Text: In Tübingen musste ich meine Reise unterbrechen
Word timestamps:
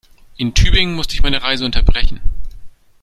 In 0.39 0.55
Tübingen 0.55 0.95
musste 0.95 1.13
ich 1.13 1.21
meine 1.21 1.43
Reise 1.43 1.63
unterbrechen 1.63 2.21